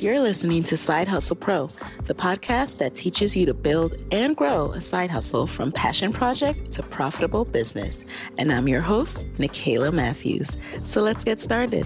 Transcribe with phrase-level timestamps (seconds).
[0.00, 1.68] You're listening to Side Hustle Pro,
[2.04, 6.72] the podcast that teaches you to build and grow a side hustle from passion project
[6.72, 8.02] to profitable business.
[8.38, 10.56] And I'm your host, Nicaila Matthews.
[10.84, 11.84] So let's get started.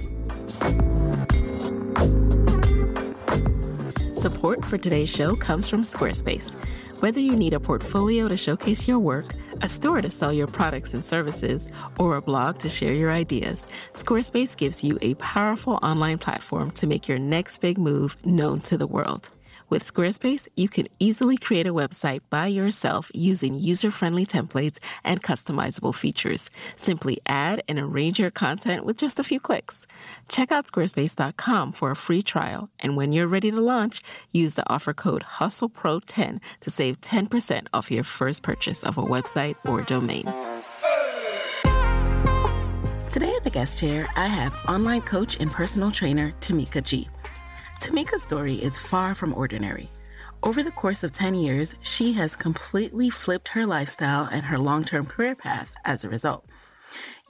[4.17, 6.55] Support for today's show comes from Squarespace.
[7.01, 9.27] Whether you need a portfolio to showcase your work,
[9.65, 13.67] a store to sell your products and services, or a blog to share your ideas,
[13.95, 18.77] Squarespace gives you a powerful online platform to make your next big move known to
[18.77, 19.31] the world.
[19.71, 25.23] With Squarespace, you can easily create a website by yourself using user friendly templates and
[25.23, 26.51] customizable features.
[26.77, 29.87] Simply add and arrange your content with just a few clicks.
[30.29, 34.69] Check out squarespace.com for a free trial, and when you're ready to launch, use the
[34.73, 40.25] offer code HustlePro10 to save 10% off your first purchase of a website or domain.
[43.13, 47.09] Today at the guest chair, I have online coach and personal trainer Tameika G.
[47.81, 49.91] Tameika's story is far from ordinary.
[50.43, 54.85] Over the course of 10 years, she has completely flipped her lifestyle and her long
[54.85, 56.45] term career path as a result.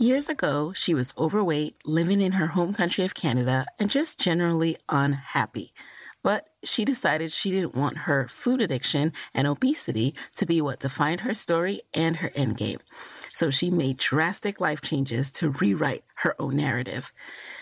[0.01, 4.77] Years ago, she was overweight, living in her home country of Canada, and just generally
[4.89, 5.73] unhappy.
[6.21, 11.21] But she decided she didn't want her food addiction and obesity to be what defined
[11.21, 12.81] her story and her endgame.
[13.33, 17.13] So she made drastic life changes to rewrite her own narrative.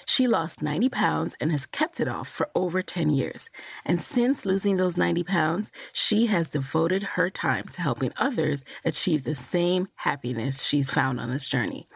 [0.07, 3.51] She lost 90 pounds and has kept it off for over 10 years.
[3.85, 9.25] And since losing those 90 pounds, she has devoted her time to helping others achieve
[9.25, 11.89] the same happiness she's found on this journey.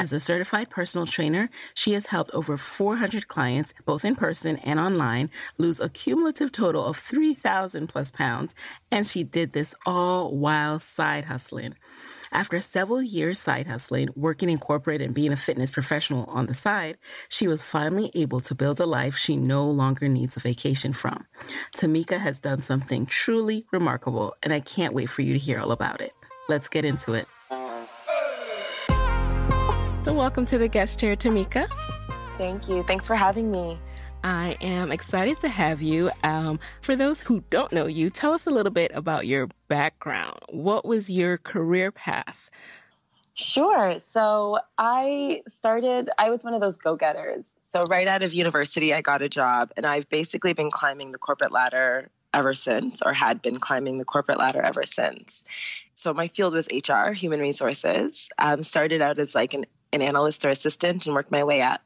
[0.00, 4.78] As a certified personal trainer, she has helped over 400 clients, both in person and
[4.78, 5.28] online,
[5.58, 8.54] lose a cumulative total of 3,000 plus pounds,
[8.92, 11.74] and she did this all while side hustling.
[12.30, 16.54] After several years side hustling, working in corporate and being a fitness professional on the
[16.54, 16.96] side,
[17.28, 21.24] she was finally able to build a life she no longer needs a vacation from.
[21.76, 25.72] Tameika has done something truly remarkable, and I can't wait for you to hear all
[25.72, 26.12] about it.
[26.48, 27.26] Let's get into it.
[30.08, 31.68] So, welcome to the guest chair, Tameika.
[32.38, 32.82] Thank you.
[32.82, 33.78] Thanks for having me.
[34.24, 36.10] I am excited to have you.
[36.24, 40.38] Um, for those who don't know you, tell us a little bit about your background.
[40.48, 42.50] What was your career path?
[43.34, 43.98] Sure.
[43.98, 47.52] So I started, I was one of those go getters.
[47.60, 51.18] So right out of university, I got a job, and I've basically been climbing the
[51.18, 55.44] corporate ladder ever since, or had been climbing the corporate ladder ever since.
[55.96, 58.30] So my field was HR, human resources.
[58.38, 61.80] Um, started out as like an, an analyst or assistant and worked my way up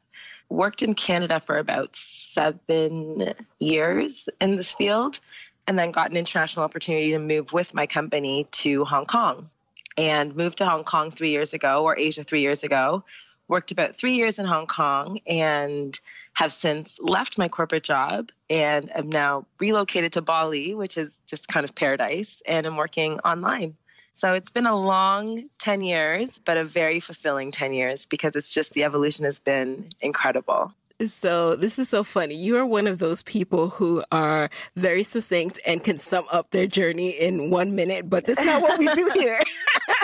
[0.49, 5.19] worked in Canada for about seven years in this field,
[5.67, 9.49] and then got an international opportunity to move with my company to Hong Kong.
[9.97, 13.03] And moved to Hong Kong three years ago, or Asia three years ago,
[13.47, 15.99] worked about three years in Hong Kong and
[16.33, 21.47] have since left my corporate job and am now relocated to Bali, which is just
[21.47, 23.75] kind of paradise, and I'm working online.
[24.13, 28.51] So it's been a long 10 years, but a very fulfilling 10 years because it's
[28.51, 30.71] just the evolution has been incredible.
[31.07, 32.35] So this is so funny.
[32.35, 36.67] You are one of those people who are very succinct and can sum up their
[36.67, 39.41] journey in one minute, but that's not what we do here.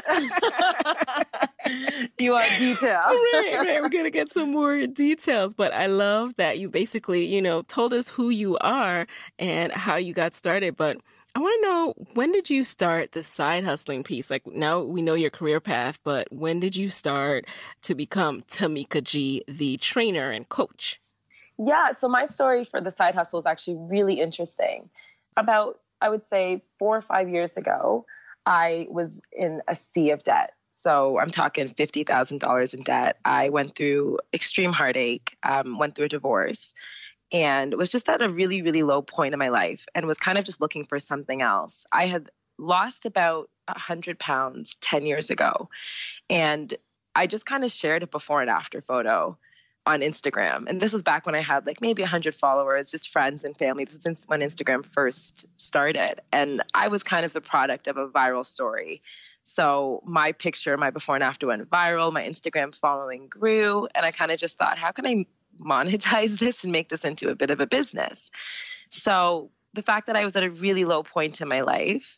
[2.18, 2.82] you want details.
[3.34, 3.82] right, right.
[3.82, 7.94] We're gonna get some more details, but I love that you basically, you know, told
[7.94, 9.06] us who you are
[9.38, 10.76] and how you got started.
[10.76, 10.98] But
[11.36, 14.32] I want to know when did you start the side hustling piece?
[14.32, 17.46] Like now we know your career path, but when did you start
[17.84, 21.00] to become Tameika G, the trainer and coach?
[21.58, 24.90] Yeah, so my story for the side hustle is actually really interesting.
[25.38, 28.06] About, I would say, four or five years ago,
[28.46, 30.54] I was in a sea of debt.
[30.70, 33.18] So I'm talking $50,000 in debt.
[33.26, 36.74] I went through extreme heartache, um, went through a divorce,
[37.32, 40.38] and was just at a really, really low point in my life and was kind
[40.38, 41.86] of just looking for something else.
[41.92, 45.70] I had lost about 100 pounds 10 years ago.
[46.30, 46.74] And
[47.16, 49.38] I just kind of shared a before and after photo
[49.86, 50.66] on Instagram.
[50.68, 53.86] And this was back when I had like maybe 100 followers, just friends and family.
[53.86, 56.20] This was when Instagram first started.
[56.32, 59.02] And I was kind of the product of a viral story.
[59.44, 62.14] So my picture, my before and after went viral.
[62.14, 63.88] My Instagram following grew.
[63.96, 65.26] And I kind of just thought, how can I
[65.60, 68.32] monetize this and make this into a bit of a business?
[68.90, 72.18] So the fact that I was at a really low point in my life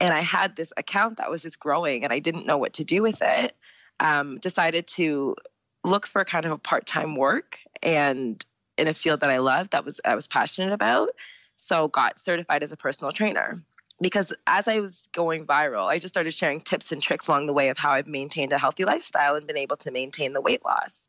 [0.00, 2.84] and I had this account that was just growing and I didn't know what to
[2.84, 3.54] do with it,
[4.00, 5.36] um, decided to
[5.84, 8.44] look for kind of a part-time work and
[8.76, 11.10] in a field that I loved that was I was passionate about.
[11.54, 13.62] So got certified as a personal trainer.
[13.98, 17.54] Because as I was going viral, I just started sharing tips and tricks along the
[17.54, 20.62] way of how I've maintained a healthy lifestyle and been able to maintain the weight
[20.66, 21.00] loss.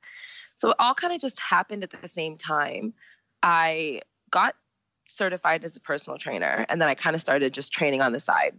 [0.58, 2.94] So it all kind of just happened at the same time.
[3.44, 4.02] I
[4.32, 4.56] got
[5.08, 8.20] certified as a personal trainer and then I kind of started just training on the
[8.20, 8.58] side.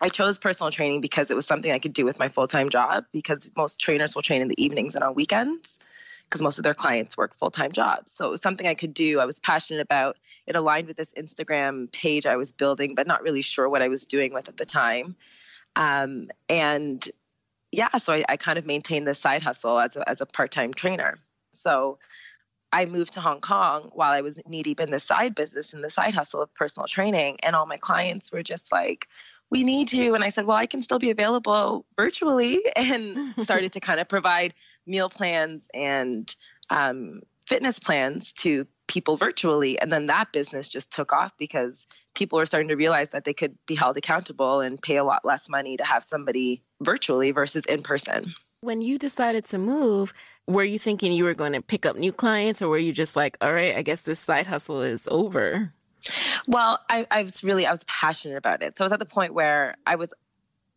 [0.00, 2.68] I chose personal training because it was something I could do with my full time
[2.70, 5.78] job because most trainers will train in the evenings and on weekends
[6.24, 8.12] because most of their clients work full time jobs.
[8.12, 9.18] So it was something I could do.
[9.18, 10.16] I was passionate about.
[10.46, 13.88] It aligned with this Instagram page I was building, but not really sure what I
[13.88, 15.16] was doing with at the time.
[15.74, 17.06] Um, and
[17.72, 20.50] yeah, so I, I kind of maintained this side hustle as a, as a part
[20.50, 21.18] time trainer.
[21.52, 21.98] So
[22.72, 25.82] I moved to Hong Kong while I was knee deep in the side business and
[25.82, 27.38] the side hustle of personal training.
[27.42, 29.08] And all my clients were just like,
[29.50, 30.14] we need you.
[30.14, 34.08] And I said, well, I can still be available virtually and started to kind of
[34.08, 34.54] provide
[34.86, 36.34] meal plans and
[36.68, 39.78] um, fitness plans to people virtually.
[39.78, 43.34] And then that business just took off because people were starting to realize that they
[43.34, 47.64] could be held accountable and pay a lot less money to have somebody virtually versus
[47.66, 48.34] in person.
[48.60, 50.12] When you decided to move,
[50.48, 53.14] were you thinking you were going to pick up new clients or were you just
[53.14, 55.72] like, all right, I guess this side hustle is over?
[56.48, 58.76] Well, I, I was really I was passionate about it.
[58.78, 60.08] So I was at the point where I was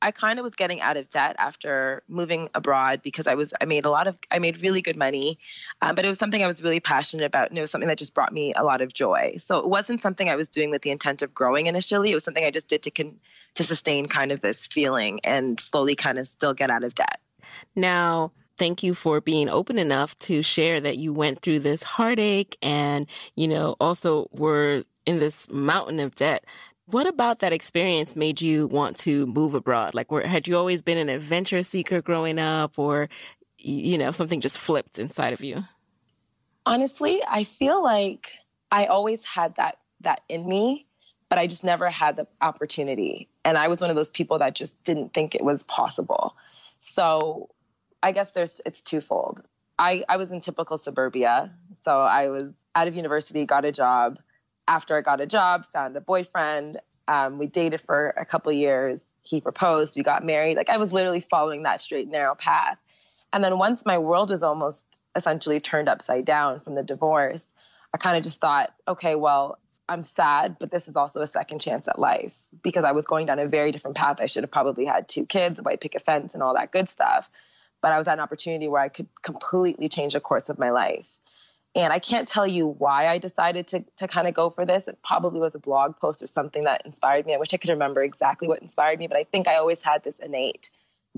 [0.02, 3.66] I kind of was getting out of debt after moving abroad because I was I
[3.66, 5.38] made a lot of I made really good money,
[5.82, 7.98] um, but it was something I was really passionate about, and it was something that
[7.98, 9.36] just brought me a lot of joy.
[9.38, 12.12] So it wasn't something I was doing with the intent of growing initially.
[12.12, 13.20] It was something I just did to con-
[13.56, 17.20] to sustain kind of this feeling and slowly kind of still get out of debt.
[17.76, 22.58] Now, thank you for being open enough to share that you went through this heartache
[22.62, 26.46] and you know also were in this mountain of debt.
[26.92, 29.94] What about that experience made you want to move abroad?
[29.94, 33.10] Like, were, had you always been an adventure seeker growing up, or
[33.58, 35.64] you know, something just flipped inside of you?
[36.66, 38.32] Honestly, I feel like
[38.72, 40.86] I always had that that in me,
[41.30, 43.30] but I just never had the opportunity.
[43.46, 46.36] And I was one of those people that just didn't think it was possible.
[46.80, 47.50] So,
[48.04, 49.42] I guess there's it's twofold.
[49.80, 51.54] I, I was in typical suburbia.
[51.74, 54.20] So I was out of university, got a job,
[54.72, 56.80] after I got a job, found a boyfriend.
[57.06, 59.06] Um, we dated for a couple years.
[59.22, 59.98] He proposed.
[59.98, 60.56] We got married.
[60.56, 62.78] Like I was literally following that straight narrow path.
[63.34, 67.54] And then once my world was almost essentially turned upside down from the divorce,
[67.94, 69.60] I kind of just thought, okay, well,
[69.90, 73.26] I'm sad, but this is also a second chance at life because I was going
[73.26, 74.22] down a very different path.
[74.22, 76.88] I should have probably had two kids, a white picket fence, and all that good
[76.88, 77.30] stuff.
[77.82, 80.70] But I was at an opportunity where I could completely change the course of my
[80.70, 81.20] life.
[81.74, 84.90] And I can't tell you why I decided to, to kind of go for this.
[84.90, 87.34] It probably was a blog post or something that inspired me.
[87.34, 90.04] I wish I could remember exactly what inspired me, but I think I always had
[90.04, 90.70] this innate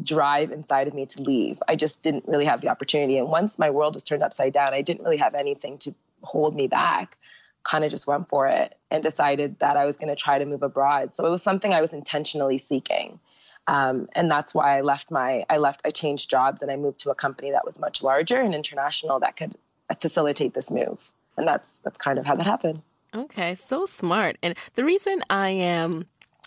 [0.02, 1.62] drive inside of me to leave.
[1.68, 3.18] I just didn't really have the opportunity.
[3.18, 6.56] And once my world was turned upside down, I didn't really have anything to hold
[6.56, 7.18] me back.
[7.64, 10.46] Kind of just went for it and decided that I was going to try to
[10.46, 11.16] move abroad.
[11.16, 13.20] So it was something I was intentionally seeking.
[13.66, 17.00] Um, and that's why I left my, I left, I changed jobs and I moved
[17.00, 19.56] to a company that was much larger and international that could
[20.00, 21.12] facilitate this move.
[21.38, 22.82] And that's, that's kind of how that happened.
[23.16, 24.38] Okay, so smart.
[24.42, 26.06] And the reason I am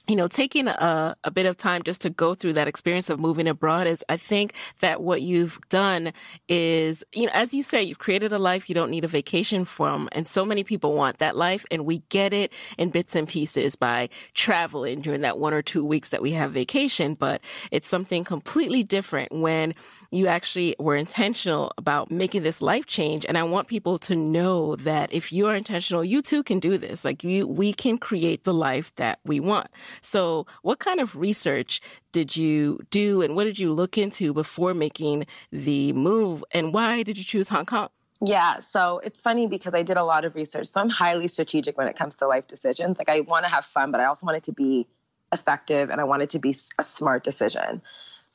[0.09, 3.19] you know, taking a, a bit of time just to go through that experience of
[3.19, 6.13] moving abroad is I think that what you've done
[6.49, 9.65] is, you know, as you say, you've created a life you don't need a vacation
[9.65, 10.09] from.
[10.13, 11.67] And so many people want that life.
[11.73, 15.85] And we get it in bits and pieces by traveling during that one or two
[15.85, 17.15] weeks that we have vacation.
[17.15, 17.41] But
[17.73, 19.75] it's something completely different when
[20.11, 23.25] you actually were intentional about making this life change.
[23.27, 26.79] And I want people to know that if you are intentional, you too can do
[26.79, 27.05] this.
[27.05, 29.69] Like you, we can create the life that we want.
[30.01, 31.81] So what kind of research
[32.13, 36.45] did you do and what did you look into before making the move?
[36.53, 37.89] And why did you choose Hong Kong?
[38.25, 40.69] Yeah, so it's funny because I did a lot of research.
[40.69, 42.99] So I'm highly strategic when it comes to life decisions.
[42.99, 44.87] Like I want to have fun, but I also want it to be
[45.33, 47.83] effective and I want it to be a smart decision.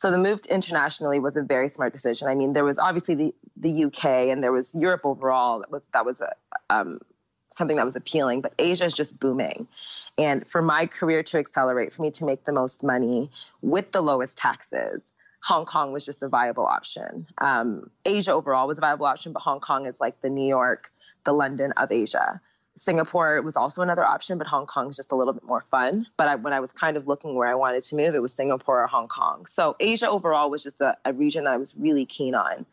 [0.01, 2.27] So the move internationally was a very smart decision.
[2.27, 5.85] I mean, there was obviously the, the UK and there was Europe overall that was
[5.93, 6.33] that was a,
[6.71, 7.01] um,
[7.51, 9.67] something that was appealing, but Asia is just booming.
[10.17, 13.29] And for my career to accelerate, for me to make the most money
[13.61, 17.27] with the lowest taxes, Hong Kong was just a viable option.
[17.37, 20.91] Um, Asia overall was a viable option, but Hong Kong is like the New York,
[21.25, 22.41] the London of Asia.
[22.75, 26.07] Singapore was also another option, but Hong Kong is just a little bit more fun.
[26.17, 28.33] But I, when I was kind of looking where I wanted to move, it was
[28.33, 29.45] Singapore or Hong Kong.
[29.45, 32.65] So Asia overall was just a, a region that I was really keen on.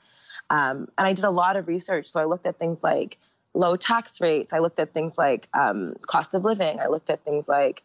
[0.50, 2.06] Um, and I did a lot of research.
[2.06, 3.18] So I looked at things like
[3.54, 4.52] low tax rates.
[4.52, 6.78] I looked at things like um, cost of living.
[6.80, 7.82] I looked at things like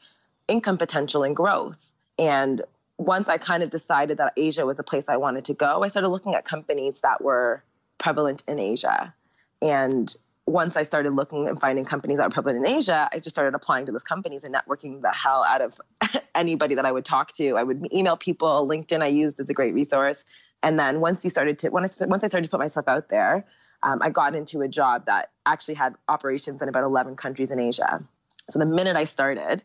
[0.48, 1.89] income potential and growth.
[2.20, 2.62] And
[2.98, 5.88] once I kind of decided that Asia was a place I wanted to go, I
[5.88, 7.63] started looking at companies that were
[7.98, 9.13] prevalent in Asia.
[9.62, 10.13] And
[10.46, 13.56] once I started looking and finding companies that were prevalent in Asia, I just started
[13.56, 15.80] applying to those companies and networking the hell out of
[16.36, 17.56] anybody that I would talk to.
[17.56, 18.68] I would email people.
[18.68, 20.26] LinkedIn I used as a great resource.
[20.62, 23.46] And then once you started to, once I started to put myself out there,
[23.84, 27.60] um, I got into a job that actually had operations in about 11 countries in
[27.60, 28.04] Asia.
[28.50, 29.64] So the minute I started,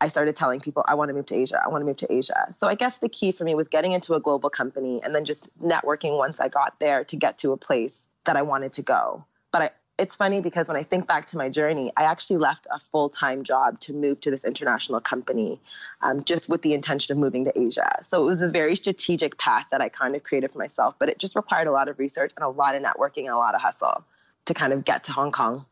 [0.00, 1.60] I started telling people, I want to move to Asia.
[1.64, 2.48] I want to move to Asia.
[2.52, 5.24] So I guess the key for me was getting into a global company and then
[5.24, 8.82] just networking once I got there to get to a place that I wanted to
[8.82, 9.24] go.
[9.52, 12.66] But I it's funny because when I think back to my journey, I actually left
[12.70, 15.60] a full time job to move to this international company
[16.02, 18.00] um, just with the intention of moving to Asia.
[18.02, 21.08] So it was a very strategic path that I kind of created for myself, but
[21.08, 23.54] it just required a lot of research and a lot of networking and a lot
[23.54, 24.04] of hustle
[24.46, 25.64] to kind of get to Hong Kong.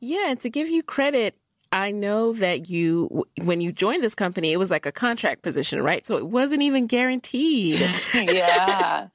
[0.00, 1.36] Yeah, and to give you credit,
[1.70, 5.82] I know that you, when you joined this company, it was like a contract position,
[5.82, 6.06] right?
[6.06, 7.80] So it wasn't even guaranteed.
[8.14, 9.08] yeah.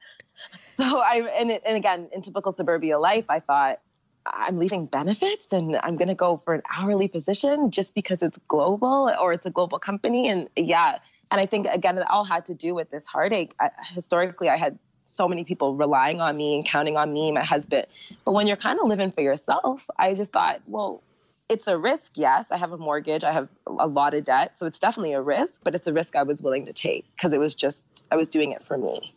[0.64, 3.80] So I, and, it, and again, in typical suburbia life, I thought,
[4.26, 8.38] I'm leaving benefits and I'm going to go for an hourly position just because it's
[8.48, 10.28] global or it's a global company.
[10.28, 10.98] And yeah.
[11.30, 13.54] And I think, again, it all had to do with this heartache.
[13.58, 17.44] I, historically, I had so many people relying on me and counting on me, my
[17.44, 17.86] husband.
[18.24, 21.02] But when you're kind of living for yourself, I just thought, well,
[21.48, 22.12] it's a risk.
[22.16, 24.56] Yes, I have a mortgage, I have a lot of debt.
[24.56, 27.32] So it's definitely a risk, but it's a risk I was willing to take because
[27.34, 29.14] it was just, I was doing it for me.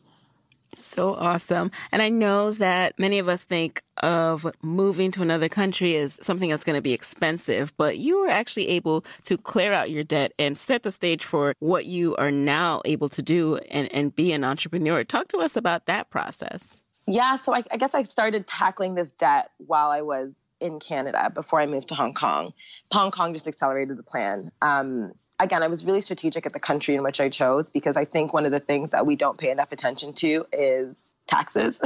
[0.76, 1.72] So awesome.
[1.92, 6.50] And I know that many of us think of moving to another country as something
[6.50, 10.34] that's going to be expensive, but you were actually able to clear out your debt
[10.38, 14.32] and set the stage for what you are now able to do and, and be
[14.32, 15.04] an entrepreneur.
[15.04, 16.84] Talk to us about that process.
[17.08, 21.32] Yeah, so I, I guess I started tackling this debt while I was in Canada
[21.34, 22.52] before I moved to Hong Kong.
[22.92, 24.52] Hong Kong just accelerated the plan.
[24.62, 28.06] Um, again, I was really strategic at the country in which I chose because I
[28.06, 31.79] think one of the things that we don't pay enough attention to is taxes.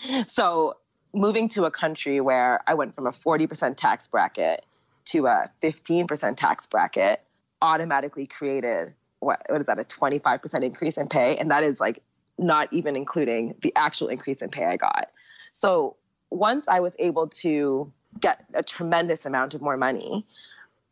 [0.26, 0.76] so
[1.14, 4.64] moving to a country where I went from a 40% tax bracket
[5.06, 7.22] to a 15% tax bracket
[7.62, 12.02] automatically created what, what is that a 25% increase in pay and that is like
[12.38, 15.10] not even including the actual increase in pay I got.
[15.52, 15.96] So
[16.30, 20.26] once I was able to get a tremendous amount of more money,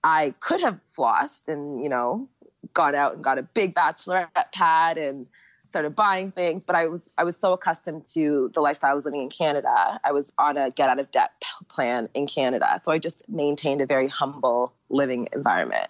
[0.06, 2.28] I could have flossed and, you know,
[2.72, 5.26] gone out and got a big bachelorette pad and
[5.66, 9.04] started buying things, but I was I was so accustomed to the lifestyle I was
[9.04, 9.98] living in Canada.
[10.04, 11.32] I was on a get out of debt
[11.66, 12.80] plan in Canada.
[12.84, 15.88] So I just maintained a very humble living environment.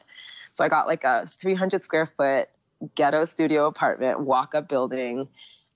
[0.55, 2.49] So I got like a 300 square foot
[2.95, 5.29] ghetto studio apartment, walk up building.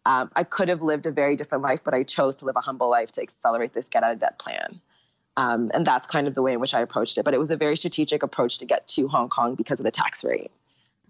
[0.07, 2.63] Um, I could have lived a very different life, but I chose to live a
[2.63, 4.81] humble life to accelerate this get out of debt plan.
[5.37, 7.25] Um, and that's kind of the way in which I approached it.
[7.25, 9.91] But it was a very strategic approach to get to Hong Kong because of the
[9.91, 10.51] tax rate.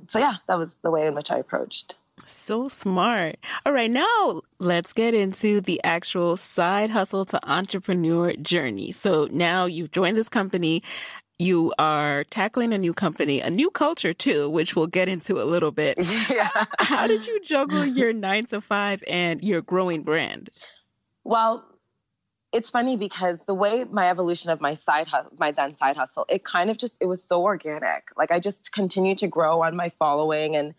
[0.08, 1.94] So, yeah, that was the way in which I approached.
[2.24, 3.36] So smart.
[3.64, 8.92] All right, now let's get into the actual side hustle to entrepreneur journey.
[8.92, 10.82] So now you've joined this company
[11.40, 15.44] you are tackling a new company, a new culture too, which we'll get into a
[15.44, 15.98] little bit.
[16.30, 16.48] Yeah.
[16.78, 20.50] How did you juggle your nine to five and your growing brand?
[21.24, 21.64] Well,
[22.52, 26.26] it's funny because the way my evolution of my side hustle, my then side hustle,
[26.28, 28.08] it kind of just it was so organic.
[28.16, 30.74] Like I just continued to grow on my following and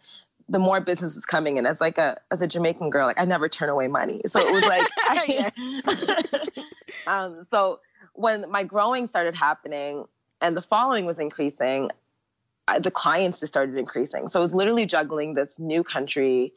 [0.50, 3.26] the more business was coming in as like a as a Jamaican girl, like I
[3.26, 4.22] never turn away money.
[4.26, 6.66] So it was like I,
[7.08, 7.80] um so
[8.14, 10.06] when my growing started happening
[10.42, 11.90] and the following was increasing,
[12.68, 14.28] I, the clients just started increasing.
[14.28, 16.54] So I was literally juggling this new country,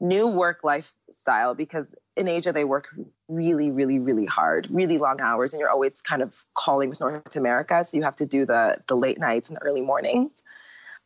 [0.00, 2.88] new work lifestyle because in Asia they work
[3.28, 7.36] really, really, really hard, really long hours, and you're always kind of calling with North
[7.36, 10.30] America, so you have to do the the late nights and early mornings.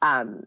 [0.00, 0.44] Um,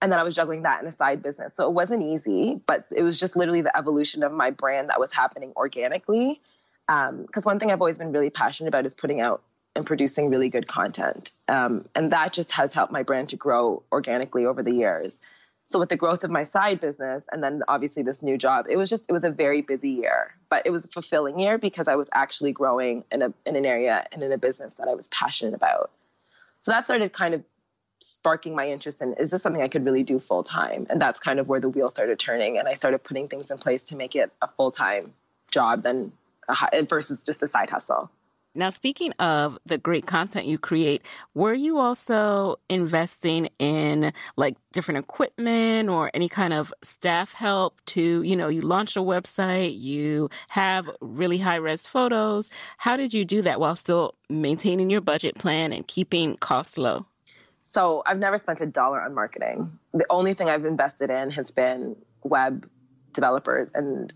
[0.00, 2.86] and then I was juggling that in a side business, so it wasn't easy, but
[2.90, 6.40] it was just literally the evolution of my brand that was happening organically.
[6.88, 9.42] Because um, one thing I've always been really passionate about is putting out
[9.76, 13.82] and producing really good content, um, and that just has helped my brand to grow
[13.92, 15.20] organically over the years.
[15.66, 18.76] So with the growth of my side business and then obviously this new job, it
[18.76, 21.88] was just it was a very busy year, but it was a fulfilling year because
[21.88, 24.94] I was actually growing in a in an area and in a business that I
[24.94, 25.90] was passionate about.
[26.60, 27.42] So that started kind of
[28.00, 30.86] sparking my interest in is this something I could really do full time?
[30.90, 33.58] And that's kind of where the wheel started turning and I started putting things in
[33.58, 35.14] place to make it a full time
[35.50, 36.12] job than
[36.48, 38.10] a, versus just a side hustle.
[38.54, 41.02] Now, speaking of the great content you create,
[41.34, 48.22] were you also investing in like different equipment or any kind of staff help to,
[48.22, 52.50] you know, you launched a website, you have really high res photos.
[52.76, 57.06] How did you do that while still maintaining your budget plan and keeping costs low?
[57.64, 59.78] So I've never spent a dollar on marketing.
[59.94, 62.68] The only thing I've invested in has been web
[63.12, 64.12] developers and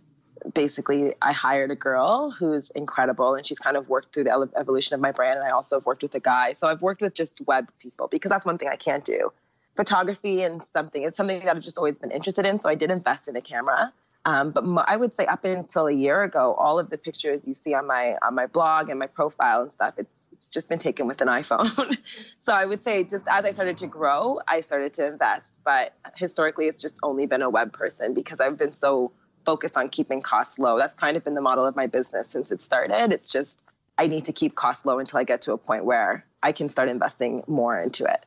[0.53, 4.95] basically I hired a girl who's incredible and she's kind of worked through the evolution
[4.95, 5.39] of my brand.
[5.39, 6.53] And I also have worked with a guy.
[6.53, 9.33] So I've worked with just web people because that's one thing I can't do.
[9.77, 12.61] Photography and something, it's something that I've just always been interested in.
[12.61, 13.93] So I did invest in a camera.
[14.25, 17.55] Um, but I would say up until a year ago, all of the pictures you
[17.55, 20.81] see on my on my blog and my profile and stuff, it's it's just been
[20.81, 21.97] taken with an iPhone.
[22.43, 25.55] so I would say just as I started to grow, I started to invest.
[25.65, 29.13] But historically, it's just only been a web person because I've been so
[29.47, 30.77] focused on keeping costs low.
[30.77, 33.13] That's kind of been the model of my business since it started.
[33.13, 33.63] It's just
[33.97, 36.69] I need to keep costs low until I get to a point where I can
[36.69, 38.27] start investing more into it.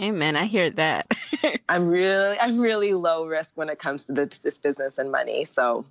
[0.00, 0.34] Amen.
[0.34, 1.12] I hear that.
[1.68, 5.44] I'm really I'm really low risk when it comes to this, this business and money.
[5.44, 5.84] So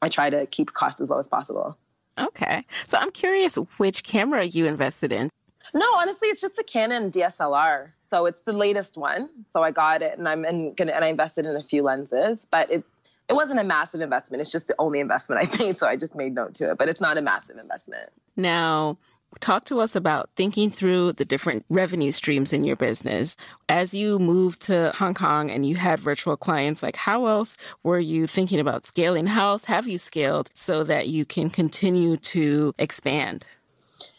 [0.00, 1.76] I try to keep costs as low as possible.
[2.16, 2.64] Okay.
[2.86, 5.30] So I'm curious which camera you invested in.
[5.74, 7.90] No, honestly, it's just a Canon DSLR.
[8.00, 9.30] So it's the latest one.
[9.48, 12.46] So I got it and I'm in, gonna and I invested in a few lenses,
[12.50, 12.84] but it
[13.32, 14.42] it wasn't a massive investment.
[14.42, 16.78] It's just the only investment I made, so I just made note to it.
[16.78, 18.10] But it's not a massive investment.
[18.36, 18.98] Now,
[19.40, 23.38] talk to us about thinking through the different revenue streams in your business.
[23.70, 27.98] As you moved to Hong Kong and you had virtual clients, like how else were
[27.98, 29.26] you thinking about scaling?
[29.26, 33.46] How else have you scaled so that you can continue to expand?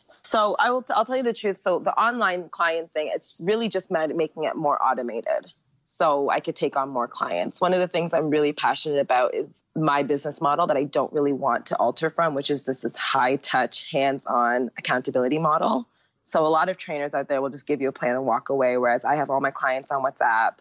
[0.08, 0.82] So I will.
[0.82, 1.60] T- I'll tell you the truth.
[1.60, 6.40] So the online client thing, it's really just meant making it more automated so I
[6.40, 7.60] could take on more clients.
[7.60, 11.12] One of the things I'm really passionate about is my business model that I don't
[11.14, 15.88] really want to alter from, which is this, this high touch, hands on accountability model.
[16.24, 18.50] So a lot of trainers out there will just give you a plan and walk
[18.50, 20.56] away, whereas I have all my clients on WhatsApp.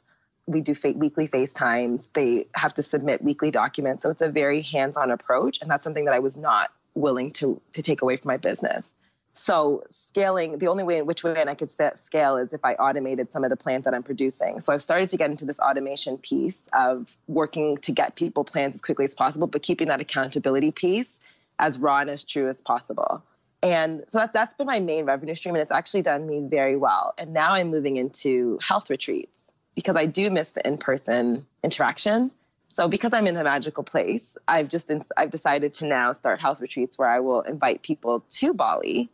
[0.47, 2.13] We do fa- weekly FaceTimes.
[2.13, 4.03] They have to submit weekly documents.
[4.03, 5.63] So it's a very hands on approach.
[5.63, 8.93] And that's something that I was not willing to, to take away from my business.
[9.35, 12.75] So scaling, the only way in which way I could set scale is if I
[12.75, 14.61] automated some of the plans that I'm producing.
[14.61, 18.75] So I've started to get into this automation piece of working to get people plans
[18.75, 21.19] as quickly as possible, but keeping that accountability piece
[21.59, 23.23] as raw and as true as possible.
[23.63, 26.77] And so that, that's been my main revenue stream, and it's actually done me very
[26.77, 27.15] well.
[27.17, 32.33] And now I'm moving into health retreats because I do miss the in-person interaction.
[32.69, 36.61] So because I'm in a magical place, I've just I've decided to now start health
[36.61, 39.11] retreats where I will invite people to Bali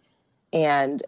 [0.53, 1.03] and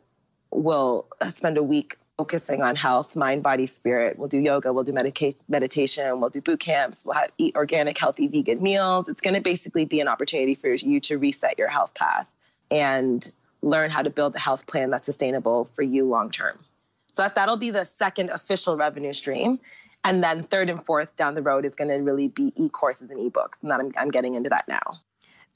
[0.50, 4.18] we'll spend a week focusing on health, mind, body, spirit.
[4.18, 7.96] We'll do yoga, we'll do medica- meditation, we'll do boot camps, we'll have, eat organic,
[7.96, 9.09] healthy, vegan meals.
[9.09, 12.31] It's going to basically be an opportunity for you to reset your health path
[12.70, 13.31] and
[13.62, 16.59] learn how to build a health plan that's sustainable for you long term.
[17.14, 19.59] So that, that'll be the second official revenue stream.
[20.05, 23.18] And then third and fourth down the road is going to really be e-courses and
[23.18, 23.62] ebooks.
[23.62, 25.00] And that I'm, I'm getting into that now.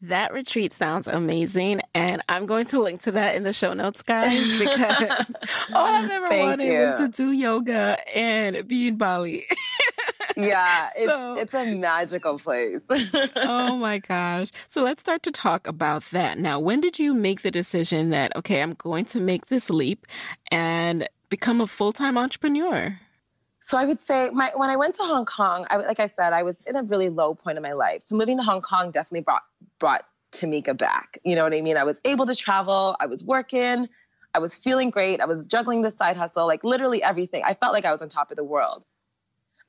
[0.03, 1.81] That retreat sounds amazing.
[1.95, 5.35] And I'm going to link to that in the show notes, guys, because
[5.73, 6.79] all I've ever wanted you.
[6.79, 9.47] was to do yoga and be in Bali.
[10.37, 12.81] yeah, it's, so, it's a magical place.
[13.37, 14.51] oh my gosh.
[14.69, 16.39] So let's start to talk about that.
[16.39, 20.07] Now, when did you make the decision that, okay, I'm going to make this leap
[20.51, 22.99] and become a full time entrepreneur?
[23.65, 26.35] So I would say my when I went to Hong Kong, I like I said,
[26.35, 28.03] I was in a really low point in my life.
[28.03, 29.43] So moving to Hong Kong definitely brought
[29.79, 31.19] brought Tameika back.
[31.25, 31.77] You know what I mean?
[31.77, 32.97] I was able to travel.
[32.99, 33.89] I was working.
[34.35, 35.21] I was feeling great.
[35.21, 37.43] I was juggling this side hustle, like literally everything.
[37.45, 38.85] I felt like I was on top of the world.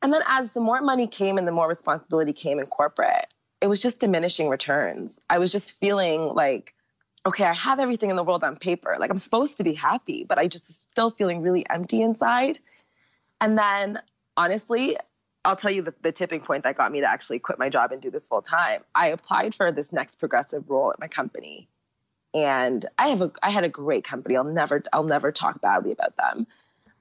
[0.02, 3.28] And then as the more money came and the more responsibility came in corporate,
[3.62, 5.20] it was just diminishing returns.
[5.30, 6.74] I was just feeling like,
[7.26, 8.98] okay, I have everything in the world on paper.
[9.00, 12.60] Like I'm supposed to be happy, but I just was still feeling really empty inside.
[13.40, 14.00] And then
[14.36, 14.98] honestly,
[15.46, 17.92] I'll tell you the, the tipping point that got me to actually quit my job
[17.92, 18.82] and do this full time.
[18.94, 21.70] I applied for this next progressive role at my company.
[22.34, 24.36] And I have a I had a great company.
[24.36, 26.48] I'll never I'll never talk badly about them.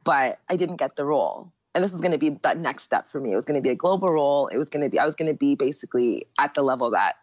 [0.05, 1.53] But I didn't get the role.
[1.75, 3.33] And this was going to be that next step for me.
[3.33, 4.47] It was going to be a global role.
[4.47, 7.17] It was going to be I was going to be basically at the level that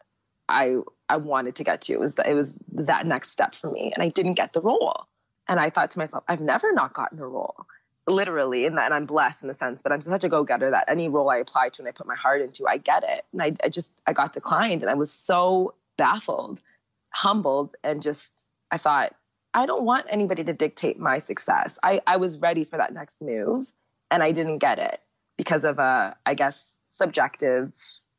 [0.49, 1.93] I I wanted to get to.
[1.93, 3.93] It was it was that next step for me.
[3.93, 5.07] And I didn't get the role.
[5.47, 7.65] And I thought to myself, I've never not gotten a role
[8.07, 10.85] literally in that and I'm blessed in a sense, but I'm such a go-getter that
[10.87, 13.23] any role I apply to and I put my heart into, I get it.
[13.31, 16.61] And I, I just I got declined and I was so baffled,
[17.09, 19.13] humbled, and just I thought,
[19.53, 21.77] I don't want anybody to dictate my success.
[21.83, 23.71] I, I was ready for that next move
[24.09, 24.99] and I didn't get it
[25.37, 27.71] because of a, I guess, subjective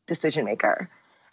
[0.07, 0.91] decision maker.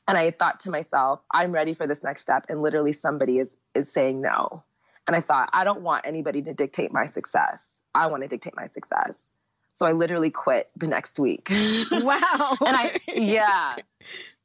[0.07, 2.45] And I thought to myself, I'm ready for this next step.
[2.49, 4.63] And literally somebody is is saying no.
[5.05, 7.78] And I thought, I don't want anybody to dictate my success.
[7.93, 9.31] I want to dictate my success.
[9.73, 11.49] So I literally quit the next week.
[11.91, 12.57] Wow.
[12.65, 13.75] and I, yeah.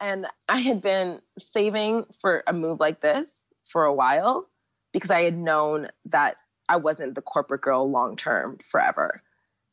[0.01, 4.49] And I had been saving for a move like this for a while
[4.93, 6.37] because I had known that
[6.69, 9.23] I wasn't the corporate girl long term forever.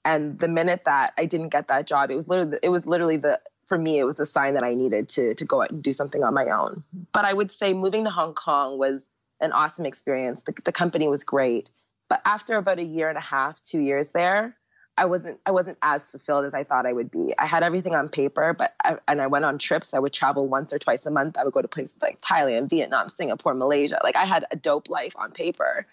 [0.04, 3.18] And the minute that I didn't get that job, it was literally it was literally
[3.18, 5.84] the for me it was the sign that I needed to to go out and
[5.84, 6.84] do something on my own.
[7.14, 9.08] But I would say moving to Hong Kong was
[9.40, 10.44] an awesome experience.
[10.44, 11.70] The, the company was great.
[12.12, 14.58] But after about a year and a half, two years there,
[14.98, 17.34] I wasn't I wasn't as fulfilled as I thought I would be.
[17.40, 19.94] I had everything on paper, but I, and I went on trips.
[19.94, 21.38] I would travel once or twice a month.
[21.38, 24.02] I would go to places like Thailand, Vietnam, Singapore, Malaysia.
[24.04, 25.88] Like I had a dope life on paper.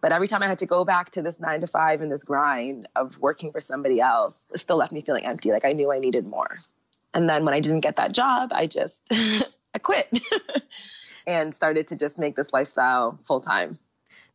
[0.00, 2.24] But every time I had to go back to this nine to five and this
[2.24, 5.52] grind of working for somebody else, it still left me feeling empty.
[5.52, 6.60] Like I knew I needed more.
[7.12, 9.06] And then when I didn't get that job, I just
[9.74, 10.08] I quit
[11.26, 13.78] and started to just make this lifestyle full time.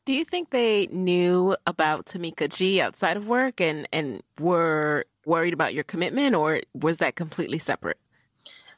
[0.06, 5.54] Do you think they knew about Tameika G outside of work and, and were worried
[5.54, 7.98] about your commitment, or was that completely separate?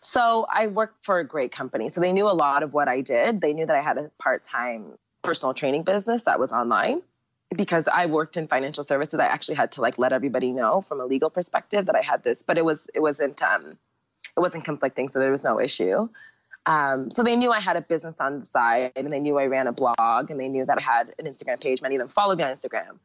[0.02, 1.90] So I worked for a great company.
[1.90, 3.42] So they knew a lot of what I did.
[3.42, 7.02] They knew that I had a part time personal training business that was online.
[7.56, 11.00] Because I worked in financial services, I actually had to like let everybody know from
[11.00, 13.78] a legal perspective that I had this, but it was it wasn't um
[14.36, 16.10] it wasn't conflicting, so there was no issue.
[16.66, 19.46] Um, so they knew I had a business on the side, and they knew I
[19.46, 21.82] ran a blog, and they knew that I had an Instagram page.
[21.82, 22.98] Many of them followed me on Instagram,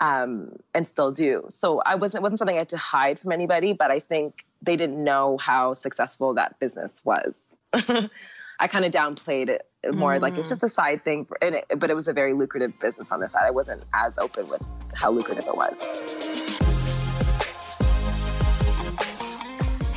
[0.00, 1.46] um, and still do.
[1.48, 4.44] So I wasn't it wasn't something I had to hide from anybody, but I think
[4.62, 7.54] they didn't know how successful that business was.
[8.60, 10.20] I kind of downplayed it more, mm.
[10.20, 10.50] like it's mm.
[10.50, 13.44] just a side thing, it, but it was a very lucrative business on the side.
[13.44, 14.62] I wasn't as open with
[14.94, 16.37] how lucrative it was.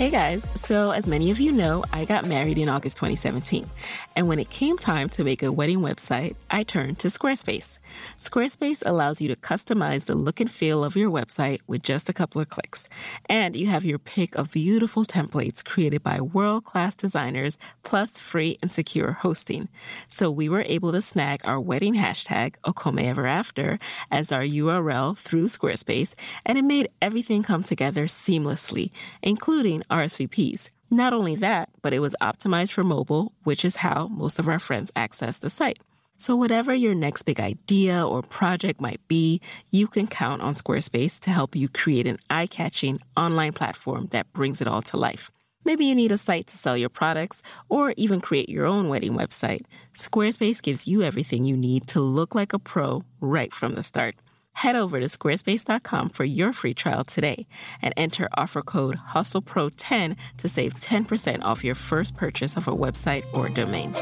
[0.01, 3.67] Hey guys, so as many of you know, I got married in August 2017.
[4.15, 7.77] And when it came time to make a wedding website, I turned to Squarespace.
[8.17, 12.13] Squarespace allows you to customize the look and feel of your website with just a
[12.13, 12.89] couple of clicks.
[13.27, 18.57] And you have your pick of beautiful templates created by world class designers, plus free
[18.63, 19.69] and secure hosting.
[20.07, 23.77] So we were able to snag our wedding hashtag, Okome Ever After,
[24.09, 28.89] as our URL through Squarespace, and it made everything come together seamlessly,
[29.21, 30.69] including RSVPs.
[30.89, 34.59] Not only that, but it was optimized for mobile, which is how most of our
[34.59, 35.79] friends access the site.
[36.17, 41.19] So, whatever your next big idea or project might be, you can count on Squarespace
[41.21, 45.31] to help you create an eye catching online platform that brings it all to life.
[45.63, 49.13] Maybe you need a site to sell your products or even create your own wedding
[49.13, 49.61] website.
[49.93, 54.15] Squarespace gives you everything you need to look like a pro right from the start.
[54.53, 57.47] Head over to squarespace.com for your free trial today
[57.81, 63.25] and enter offer code HustlePro10 to save 10% off your first purchase of a website
[63.33, 63.93] or domain.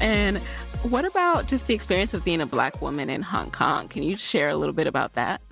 [0.00, 0.38] And
[0.82, 3.88] what about just the experience of being a Black woman in Hong Kong?
[3.88, 5.42] Can you share a little bit about that?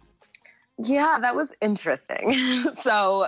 [0.79, 2.33] Yeah, that was interesting.
[2.75, 3.27] so,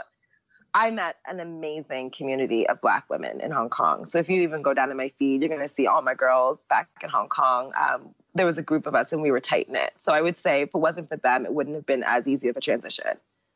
[0.74, 4.06] I met an amazing community of Black women in Hong Kong.
[4.06, 6.14] So if you even go down to my feed, you're going to see all my
[6.14, 7.72] girls back in Hong Kong.
[7.76, 9.92] Um, there was a group of us and we were tight knit.
[10.00, 12.48] So I would say if it wasn't for them, it wouldn't have been as easy
[12.48, 13.12] of a transition.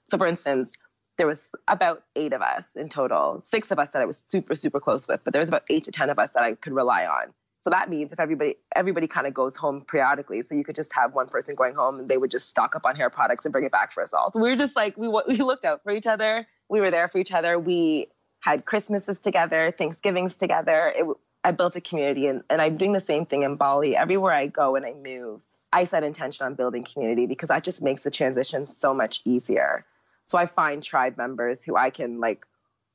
[0.08, 0.76] So for instance,
[1.16, 4.56] there was about eight of us in total, six of us that I was super,
[4.56, 6.72] super close with, but there was about eight to 10 of us that I could
[6.72, 7.32] rely on.
[7.60, 10.92] So that means if everybody everybody kind of goes home periodically, so you could just
[10.92, 13.52] have one person going home and they would just stock up on hair products and
[13.52, 14.30] bring it back for us all.
[14.30, 16.46] So we were just like we we looked out for each other.
[16.68, 17.58] We were there for each other.
[17.58, 18.08] We
[18.40, 20.92] had Christmases together, Thanksgivings together.
[20.94, 21.06] It,
[21.42, 23.96] I built a community, and, and I'm doing the same thing in Bali.
[23.96, 25.40] Everywhere I go and I move,
[25.72, 29.84] I set intention on building community because that just makes the transition so much easier.
[30.24, 32.46] So I find tribe members who I can like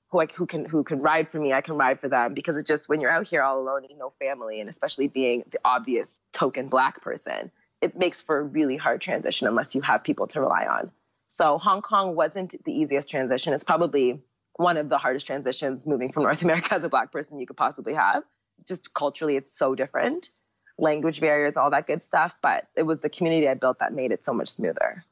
[0.10, 2.58] who I, who can who can ride for me, I can ride for them because
[2.58, 5.60] it's just when you're out here all alone and no family, and especially being the
[5.63, 7.51] obvious token black person,
[7.82, 10.91] it makes for a really hard transition unless you have people to rely on.
[11.32, 13.54] So Hong Kong wasn't the easiest transition.
[13.54, 14.22] It's probably
[14.56, 17.58] one of the hardest transitions moving from North America as a black person you could
[17.58, 18.24] possibly have.
[18.68, 20.32] Just culturally, it's so different,
[20.78, 22.36] language barriers, all that good stuff.
[22.42, 25.06] But it was the community I built that made it so much smoother.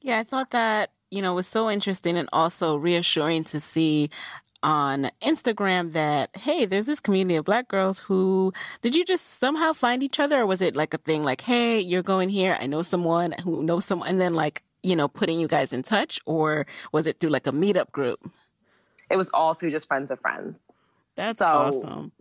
[0.00, 4.10] Yeah, I thought that you know, was so interesting and also reassuring to see
[4.64, 9.72] on Instagram that, hey, there's this community of black girls who, did you just somehow
[9.72, 10.40] find each other?
[10.40, 12.56] Or was it like a thing like, hey, you're going here.
[12.60, 14.08] I know someone who knows someone.
[14.08, 16.20] And then like, you know, putting you guys in touch?
[16.26, 18.20] Or was it through like a meetup group?
[19.10, 20.56] It was all through just friends of friends.
[21.16, 22.12] That's so, awesome.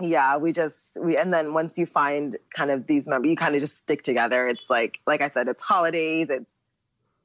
[0.00, 3.54] Yeah, we just we and then once you find kind of these members, you kind
[3.54, 4.46] of just stick together.
[4.46, 6.50] It's like like I said, it's holidays, it's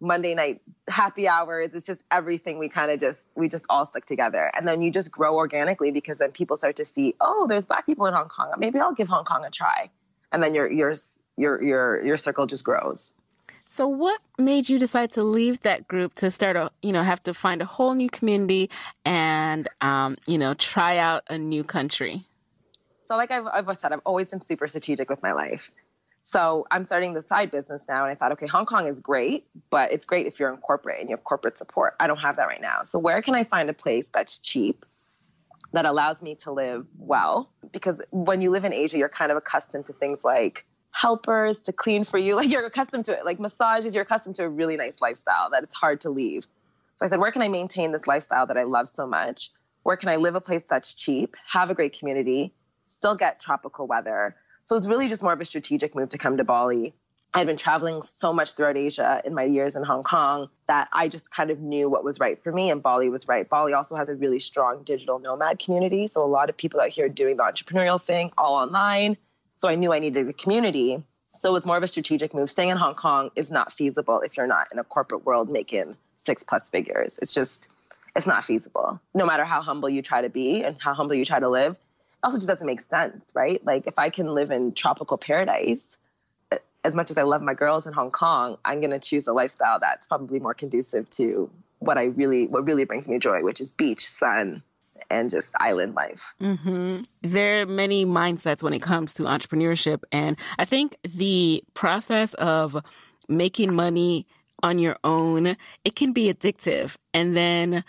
[0.01, 1.71] Monday night happy hours.
[1.73, 4.51] It's just everything we kind of just we just all stick together.
[4.55, 7.85] And then you just grow organically because then people start to see, oh, there's black
[7.85, 8.51] people in Hong Kong.
[8.57, 9.91] Maybe I'll give Hong Kong a try.
[10.31, 10.93] And then your your
[11.37, 13.13] your your your circle just grows.
[13.73, 17.23] So what made you decide to leave that group to start a, you know, have
[17.23, 18.69] to find a whole new community
[19.03, 22.21] and, um, you know, try out a new country?
[23.05, 25.71] So like I've, I've said, I've always been super strategic with my life.
[26.21, 28.03] So I'm starting the side business now.
[28.03, 30.99] And I thought, okay, Hong Kong is great, but it's great if you're in corporate
[30.99, 31.95] and you have corporate support.
[31.99, 32.83] I don't have that right now.
[32.83, 34.85] So where can I find a place that's cheap?
[35.71, 37.49] That allows me to live well.
[37.71, 41.73] Because when you live in Asia, you're kind of accustomed to things like helpers to
[41.73, 42.35] clean for you.
[42.43, 45.63] Like you're accustomed to it, like massages, you're accustomed to a really nice lifestyle that
[45.63, 46.45] it's hard to leave.
[46.95, 49.49] So I said, where can I maintain this lifestyle that I love so much?
[49.81, 52.53] Where can I live a place that's cheap, have a great community,
[52.87, 56.37] still get tropical weather, so it's really just more of a strategic move to come
[56.37, 56.93] to Bali.
[57.33, 61.07] I'd been traveling so much throughout Asia in my years in Hong Kong that I
[61.07, 63.49] just kind of knew what was right for me, and Bali was right.
[63.49, 66.07] Bali also has a really strong digital nomad community.
[66.07, 69.17] So a lot of people out here doing the entrepreneurial thing all online.
[69.63, 71.01] So I knew I needed a community.
[71.35, 72.49] So it was more of a strategic move.
[72.49, 75.95] Staying in Hong Kong is not feasible if you're not in a corporate world making
[76.17, 77.17] six plus figures.
[77.21, 77.71] It's just,
[78.13, 78.99] it's not feasible.
[79.13, 81.77] No matter how humble you try to be and how humble you try to live,
[82.21, 83.65] also just doesn't make sense, right?
[83.65, 85.79] Like if I can live in tropical paradise,
[86.83, 89.31] as much as I love my girls in Hong Kong, I'm going to choose a
[89.31, 91.49] lifestyle that's probably more conducive to
[91.79, 94.61] what I really, what really brings me joy, which is beach, sun,
[95.13, 96.33] and just island life.
[96.41, 97.03] Mm-hmm.
[97.21, 100.01] There are many mindsets when it comes to entrepreneurship.
[100.11, 102.83] And I think the process of
[103.29, 104.25] making money
[104.63, 106.95] on your own, it can be addictive.
[107.13, 107.83] And then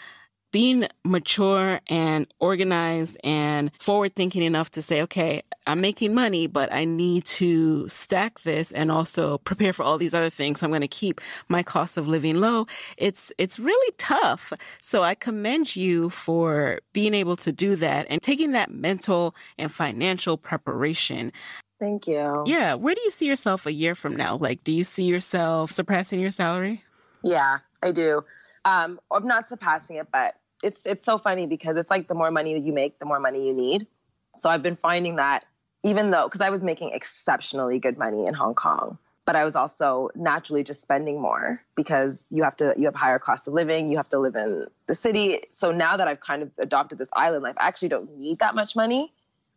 [0.54, 6.72] being mature and organized and forward thinking enough to say, okay, I'm making money, but
[6.72, 10.60] I need to stack this and also prepare for all these other things.
[10.60, 12.68] So I'm going to keep my cost of living low.
[12.96, 14.52] It's, it's really tough.
[14.80, 19.72] So I commend you for being able to do that and taking that mental and
[19.72, 21.32] financial preparation.
[21.80, 22.44] Thank you.
[22.46, 22.74] Yeah.
[22.74, 24.36] Where do you see yourself a year from now?
[24.36, 26.84] Like, do you see yourself surpassing your salary?
[27.24, 28.22] Yeah, I do.
[28.64, 32.30] Um, I'm not surpassing it, but it's it's so funny because it's like the more
[32.30, 33.86] money you make, the more money you need.
[34.36, 35.44] So I've been finding that
[35.84, 39.54] even though because I was making exceptionally good money in Hong Kong, but I was
[39.54, 43.90] also naturally just spending more because you have to you have higher cost of living,
[43.90, 45.40] you have to live in the city.
[45.54, 48.54] So now that I've kind of adopted this island life, I actually don't need that
[48.54, 49.12] much money.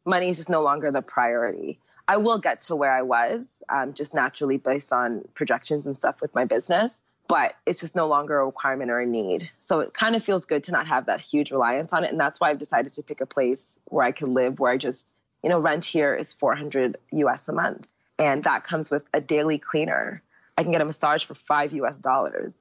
[0.05, 1.79] Money is just no longer the priority.
[2.07, 6.21] I will get to where I was um, just naturally based on projections and stuff
[6.21, 9.49] with my business but it's just no longer a requirement or a need.
[9.59, 12.11] So it kind of feels good to not have that huge reliance on it.
[12.11, 14.77] And that's why I've decided to pick a place where I can live, where I
[14.77, 15.13] just,
[15.43, 17.87] you know, rent here is 400 US a month.
[18.17, 20.23] And that comes with a daily cleaner.
[20.57, 22.59] I can get a massage for five US dollars.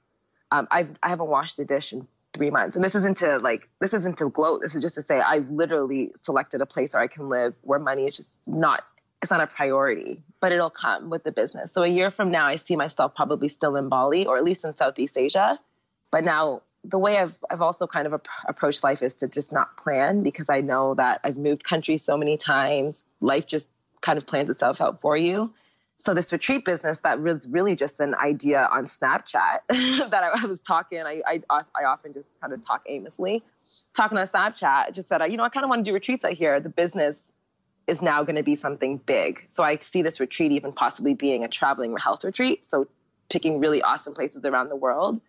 [0.51, 2.77] Um, I've, I haven't washed a dish in three months.
[2.77, 4.61] And this isn't to like, this isn't to gloat.
[4.63, 7.79] This is just to say I literally selected a place where I can live where
[7.79, 8.85] money is just not
[9.23, 11.73] it's not a priority, but it'll come with the business.
[11.73, 14.65] So a year from now, I see myself probably still in Bali or at least
[14.65, 15.59] in Southeast Asia.
[16.11, 19.53] But now the way I've I've also kind of ap- approached life is to just
[19.53, 23.03] not plan because I know that I've moved countries so many times.
[23.21, 25.53] Life just kind of plans itself out for you.
[25.99, 29.61] So this retreat business that was really just an idea on Snapchat
[30.11, 31.01] that I, I was talking.
[31.01, 33.43] I, I I often just kind of talk aimlessly,
[33.97, 34.93] talking on Snapchat.
[34.93, 36.61] Just said, you know, I kind of want to do retreats out here.
[36.61, 37.33] The business
[37.87, 39.45] is now going to be something big.
[39.49, 42.67] So I see this retreat even possibly being a traveling health retreat.
[42.67, 42.89] So
[43.29, 45.21] picking really awesome places around the world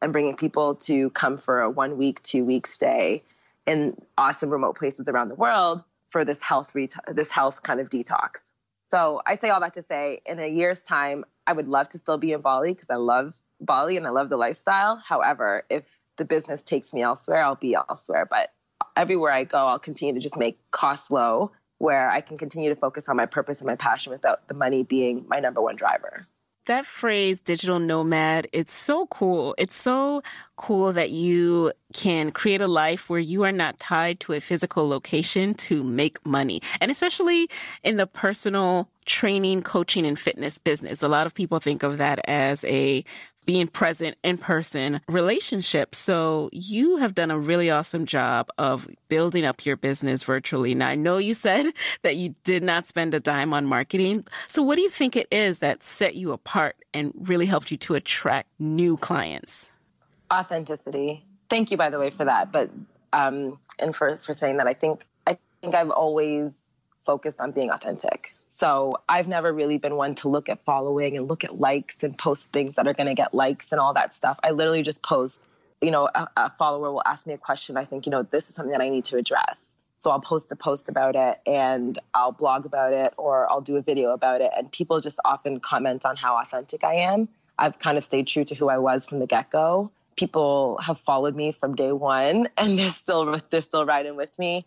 [0.00, 3.22] and bringing people to come for a one week, two week stay
[3.66, 7.88] in awesome remote places around the world for this health ret- this health kind of
[7.88, 8.52] detox.
[8.90, 11.98] So I say all that to say, in a year's time, I would love to
[11.98, 14.96] still be in Bali because I love Bali and I love the lifestyle.
[14.96, 15.84] However, if
[16.16, 18.26] the business takes me elsewhere, I'll be elsewhere.
[18.28, 18.52] But
[18.94, 22.76] everywhere I go, I'll continue to just make costs low where I can continue to
[22.76, 26.28] focus on my purpose and my passion without the money being my number one driver.
[26.66, 29.56] That phrase digital nomad it's so cool.
[29.58, 30.22] It's so
[30.56, 34.88] cool that you can create a life where you are not tied to a physical
[34.88, 37.48] location to make money and especially
[37.82, 42.20] in the personal training coaching and fitness business a lot of people think of that
[42.28, 43.04] as a
[43.46, 45.94] being present in person relationship.
[45.94, 50.74] So you have done a really awesome job of building up your business virtually.
[50.74, 51.66] Now I know you said
[52.02, 54.26] that you did not spend a dime on marketing.
[54.48, 57.76] So what do you think it is that set you apart and really helped you
[57.78, 59.70] to attract new clients?
[60.32, 61.24] Authenticity.
[61.50, 62.52] Thank you by the way for that.
[62.52, 62.70] But
[63.12, 66.52] um and for for saying that I think I think I've always
[67.04, 68.34] focused on being authentic.
[68.48, 72.16] So I've never really been one to look at following and look at likes and
[72.16, 74.38] post things that are going to get likes and all that stuff.
[74.44, 75.48] I literally just post,
[75.80, 77.78] you know, a, a, follower will ask me a question.
[77.78, 79.74] I think, you know, this is something that I need to address.
[79.96, 83.78] So I'll post a post about it and I'll blog about it or I'll do
[83.78, 84.50] a video about it.
[84.54, 87.28] And people just often comment on how authentic I am.
[87.58, 89.90] I've kind of stayed true to who I was from the get go.
[90.16, 94.62] People have followed me from day one and they're still they're still riding with me.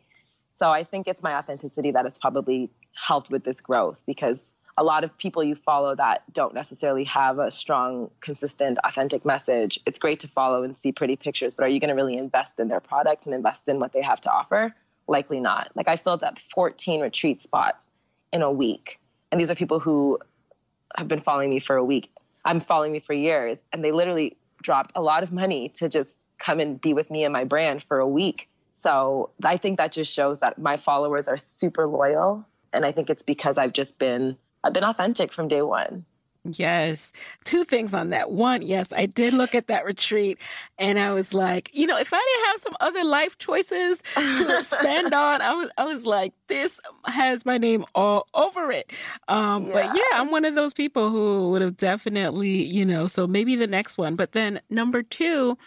[0.51, 4.84] So I think it's my authenticity that has probably helped with this growth because a
[4.84, 9.79] lot of people you follow that don't necessarily have a strong, consistent, authentic message.
[9.86, 12.60] It's great to follow and see pretty pictures, but are you going to really invest
[12.60, 14.75] in their products and invest in what they have to offer?
[15.08, 15.71] Likely not.
[15.75, 17.89] Like I filled up 14 retreat spots
[18.34, 18.99] in a week.
[19.31, 20.19] And these are people who
[20.95, 22.12] have been following me for a week.
[22.43, 23.63] I'm following me for years.
[23.71, 27.23] And they literally dropped a lot of money to just come and be with me
[27.23, 28.49] and my brand for a week
[28.86, 32.45] so I think that just shows that my followers are super loyal.
[32.71, 36.06] And I think it's because I've just been, I've been authentic from day one.
[36.45, 37.12] Yes.
[37.43, 38.29] Two things on that.
[38.31, 40.38] One, yes, I did look at that retreat
[40.77, 44.63] and I was like, you know, if I didn't have some other life choices to
[44.63, 48.91] spend on, I was I was like, this has my name all over it.
[49.27, 49.73] Um, yeah.
[49.73, 53.55] but yeah, I'm one of those people who would have definitely, you know, so maybe
[53.55, 54.15] the next one.
[54.15, 55.58] But then number two,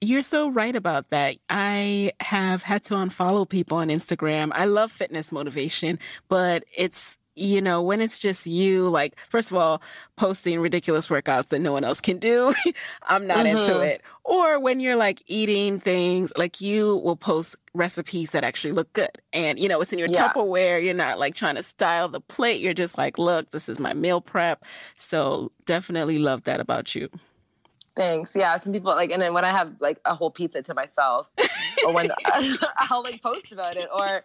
[0.00, 1.36] you're so right about that.
[1.48, 4.50] I have had to unfollow people on Instagram.
[4.52, 9.56] I love fitness motivation, but it's you know, when it's just you, like, first of
[9.56, 9.82] all,
[10.16, 12.54] posting ridiculous workouts that no one else can do,
[13.02, 13.58] I'm not mm-hmm.
[13.58, 14.02] into it.
[14.24, 19.10] Or when you're like eating things, like you will post recipes that actually look good.
[19.32, 20.28] And, you know, it's in your yeah.
[20.28, 20.82] Tupperware.
[20.82, 22.60] You're not like trying to style the plate.
[22.60, 24.64] You're just like, look, this is my meal prep.
[24.94, 27.08] So definitely love that about you.
[27.94, 28.34] Thanks.
[28.34, 31.30] Yeah, some people like, and then when I have like a whole pizza to myself,
[31.86, 32.10] or when
[32.78, 34.22] I'll like post about it, or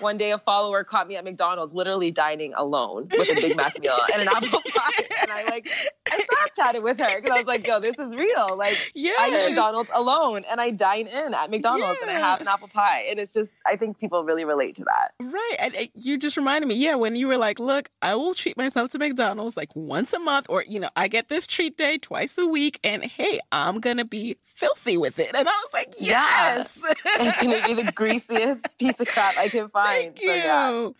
[0.00, 3.80] one day a follower caught me at McDonald's literally dining alone with a Big Mac
[3.80, 5.70] meal and an apple pie, and I like
[6.10, 9.18] I Snapchatted with her because I was like, "Yo, this is real." Like, yes.
[9.20, 12.08] I eat McDonald's alone, and I dine in at McDonald's, yeah.
[12.08, 14.84] and I have an apple pie, and it's just I think people really relate to
[14.84, 15.12] that.
[15.20, 18.34] Right, and eh, you just reminded me, yeah, when you were like, "Look, I will
[18.34, 21.76] treat myself to McDonald's like once a month, or you know, I get this treat
[21.76, 25.34] day twice a week," and and hey, I'm gonna be filthy with it.
[25.34, 29.68] And I was like, yes, it's gonna be the greasiest piece of crap I can
[29.68, 30.16] find.
[30.16, 30.30] Thank you.
[30.30, 30.90] Yeah.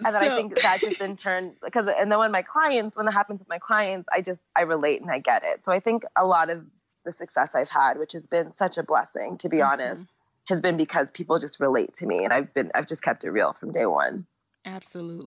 [0.00, 0.32] And then.
[0.32, 3.40] I think that just in turn, because and then when my clients, when it happens
[3.40, 5.64] with my clients, I just I relate and I get it.
[5.64, 6.64] So I think a lot of
[7.04, 9.72] the success I've had, which has been such a blessing, to be mm-hmm.
[9.72, 10.10] honest,
[10.46, 13.30] has been because people just relate to me, and I've been I've just kept it
[13.30, 14.26] real from day one.
[14.64, 15.26] Absolutely.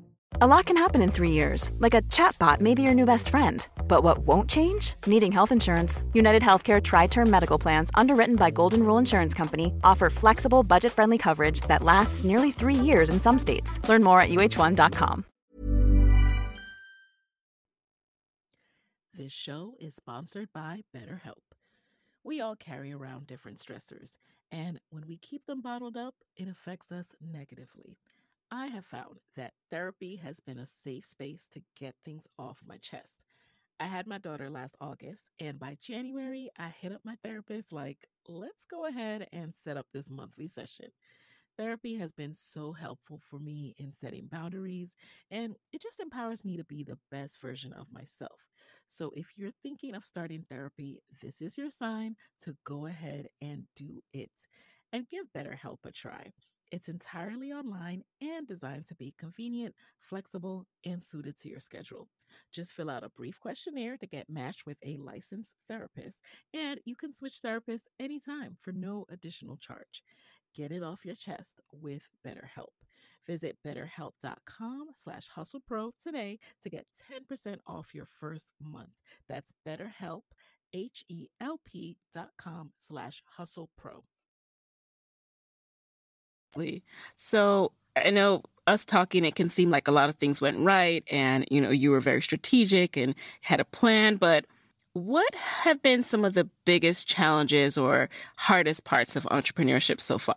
[0.41, 3.29] A lot can happen in three years, like a chatbot may be your new best
[3.29, 3.67] friend.
[3.87, 4.95] But what won't change?
[5.05, 6.03] Needing health insurance.
[6.13, 10.91] United Healthcare Tri Term Medical Plans, underwritten by Golden Rule Insurance Company, offer flexible, budget
[10.93, 13.79] friendly coverage that lasts nearly three years in some states.
[13.87, 15.25] Learn more at uh1.com.
[19.13, 21.53] This show is sponsored by BetterHelp.
[22.23, 24.17] We all carry around different stressors,
[24.51, 27.99] and when we keep them bottled up, it affects us negatively.
[28.51, 32.77] I have found that therapy has been a safe space to get things off my
[32.77, 33.19] chest.
[33.79, 38.07] I had my daughter last August, and by January, I hit up my therapist like,
[38.27, 40.87] let's go ahead and set up this monthly session.
[41.57, 44.95] Therapy has been so helpful for me in setting boundaries,
[45.31, 48.47] and it just empowers me to be the best version of myself.
[48.87, 53.65] So, if you're thinking of starting therapy, this is your sign to go ahead and
[53.75, 54.31] do it
[54.93, 56.31] and give BetterHelp a try.
[56.71, 62.07] It's entirely online and designed to be convenient, flexible, and suited to your schedule.
[62.53, 66.21] Just fill out a brief questionnaire to get matched with a licensed therapist,
[66.53, 70.01] and you can switch therapists anytime for no additional charge.
[70.55, 72.71] Get it off your chest with BetterHelp.
[73.27, 76.85] Visit betterhelp.com slash hustlepro today to get
[77.29, 78.95] 10% off your first month.
[79.27, 80.23] That's betterhelp,
[80.73, 84.03] H-E-L-P dot com slash hustlepro.
[87.15, 91.03] So I know us talking, it can seem like a lot of things went right
[91.11, 94.45] and, you know, you were very strategic and had a plan, but
[94.93, 100.35] what have been some of the biggest challenges or hardest parts of entrepreneurship so far?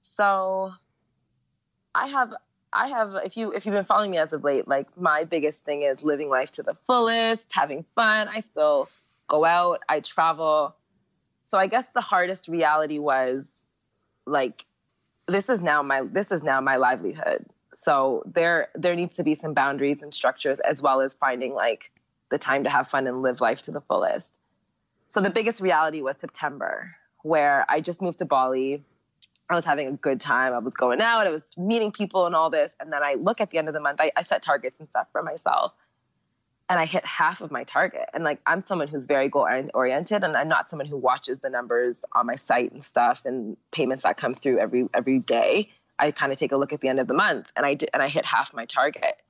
[0.00, 0.72] So
[1.94, 2.34] I have
[2.72, 5.64] I have if you if you've been following me as of late, like my biggest
[5.64, 8.28] thing is living life to the fullest, having fun.
[8.28, 8.88] I still
[9.26, 10.76] go out, I travel.
[11.42, 13.66] So I guess the hardest reality was
[14.28, 14.66] like
[15.26, 17.44] this is now my this is now my livelihood.
[17.74, 21.92] So there there needs to be some boundaries and structures as well as finding like
[22.30, 24.38] the time to have fun and live life to the fullest.
[25.08, 28.84] So the biggest reality was September, where I just moved to Bali.
[29.50, 30.52] I was having a good time.
[30.52, 32.74] I was going out, I was meeting people and all this.
[32.78, 34.88] And then I look at the end of the month, I, I set targets and
[34.90, 35.72] stuff for myself.
[36.70, 38.08] And I hit half of my target.
[38.12, 41.50] And like, I'm someone who's very goal oriented, and I'm not someone who watches the
[41.50, 45.70] numbers on my site and stuff and payments that come through every every day.
[45.98, 47.90] I kind of take a look at the end of the month, and I did,
[47.94, 49.20] and I hit half my target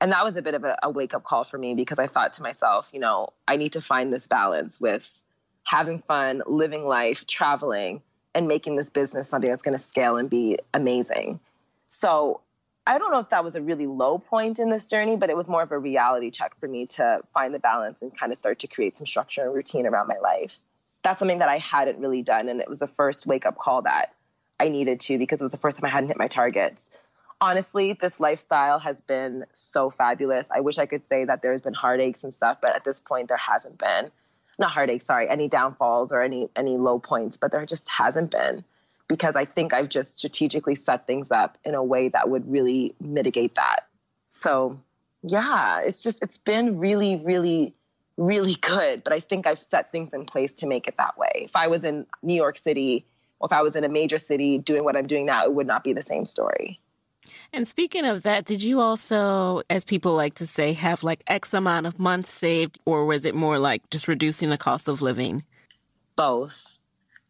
[0.00, 2.06] and that was a bit of a, a wake up call for me because I
[2.06, 5.22] thought to myself, you know, I need to find this balance with
[5.64, 8.02] having fun, living life, traveling,
[8.34, 11.40] and making this business something that's going to scale and be amazing.
[11.88, 12.40] So
[12.86, 15.36] I don't know if that was a really low point in this journey, but it
[15.36, 18.38] was more of a reality check for me to find the balance and kind of
[18.38, 20.58] start to create some structure and routine around my life.
[21.02, 22.48] That's something that I hadn't really done.
[22.48, 24.14] And it was the first wake up call that
[24.60, 26.90] I needed to because it was the first time I hadn't hit my targets
[27.44, 30.50] honestly, this lifestyle has been so fabulous.
[30.50, 33.28] I wish I could say that there's been heartaches and stuff, but at this point,
[33.28, 34.10] there hasn't been.
[34.58, 38.64] Not heartaches, sorry, any downfalls or any any low points, but there just hasn't been
[39.08, 42.94] because I think I've just strategically set things up in a way that would really
[43.00, 43.86] mitigate that.
[44.30, 44.80] So,
[45.22, 47.74] yeah, it's just it's been really, really,
[48.16, 49.04] really good.
[49.04, 51.30] But I think I've set things in place to make it that way.
[51.34, 53.04] If I was in New York City
[53.40, 55.66] or if I was in a major city doing what I'm doing now, it would
[55.66, 56.80] not be the same story.
[57.52, 61.54] And speaking of that, did you also, as people like to say, have like X
[61.54, 65.44] amount of months saved, or was it more like just reducing the cost of living?
[66.16, 66.73] Both.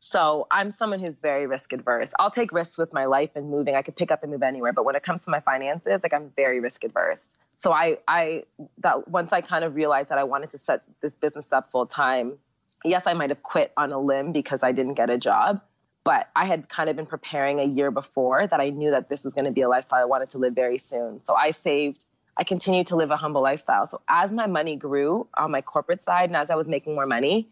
[0.05, 2.12] So I'm someone who's very risk adverse.
[2.18, 3.74] I'll take risks with my life and moving.
[3.74, 6.12] I could pick up and move anywhere, but when it comes to my finances, like
[6.12, 7.28] I'm very risk adverse.
[7.57, 8.44] So I, I
[8.78, 11.86] that once I kind of realized that I wanted to set this business up full
[11.86, 12.38] time,
[12.84, 15.62] yes, I might have quit on a limb because I didn't get a job
[16.05, 19.24] but I had kind of been preparing a year before that I knew that this
[19.24, 21.24] was going to be a lifestyle I wanted to live very soon.
[21.24, 22.05] So I saved,
[22.36, 23.86] I continued to live a humble lifestyle.
[23.86, 27.07] So as my money grew on my corporate side and as I was making more
[27.07, 27.48] money,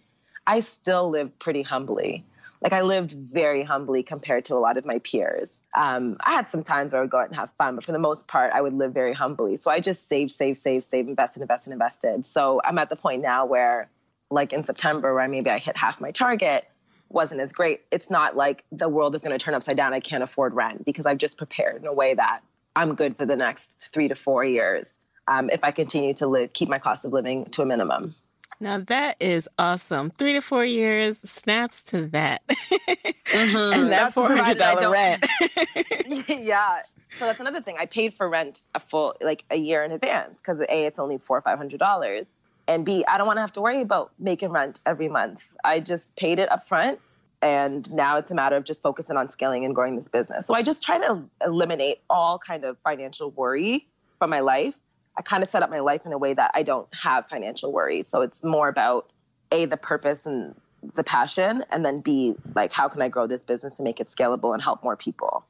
[0.47, 2.27] I still lived pretty humbly.
[2.63, 5.61] Like I lived very humbly compared to a lot of my peers.
[5.77, 7.93] Um, I had some times where I would go out and have fun, but for
[7.93, 9.57] the most part, I would live very humbly.
[9.57, 12.25] So I just saved, saved, saved, saved, invested, invested, invested.
[12.25, 13.89] So I'm at the point now where,
[14.31, 16.67] like in September, where maybe I hit half my target
[17.09, 19.93] wasn't as great, it's not like the world is going to turn upside down.
[19.93, 22.41] I can't afford rent because I've just prepared in a way that
[22.75, 26.53] I'm good for the next three to four years um, if I continue to live,
[26.53, 28.15] keep my cost of living to a minimum.
[28.61, 30.11] Now that is awesome.
[30.11, 33.81] Three to four years snaps to that, mm-hmm.
[33.81, 35.27] and that four hundred dollar rent.
[36.29, 36.79] yeah,
[37.19, 37.77] so that's another thing.
[37.79, 41.19] I paid for rent a full like a year in advance because a it's only
[41.19, 42.27] four or five hundred dollars.
[42.69, 45.57] And B, I don't want to have to worry about making rent every month.
[45.65, 47.01] I just paid it up front
[47.43, 50.47] and now it's a matter of just focusing on scaling and growing this business.
[50.47, 53.89] So I just try to eliminate all kind of financial worry
[54.19, 54.77] from my life.
[55.17, 57.73] I kind of set up my life in a way that I don't have financial
[57.73, 58.09] worries.
[58.09, 59.11] So it's more about
[59.51, 60.55] a the purpose and
[60.95, 64.09] the passion and then b like how can I grow this business and make it
[64.09, 65.45] scalable and help more people.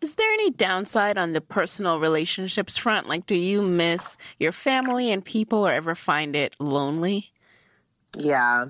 [0.00, 3.08] Is there any downside on the personal relationships front?
[3.08, 7.32] Like, do you miss your family and people or ever find it lonely?
[8.18, 8.66] Yeah.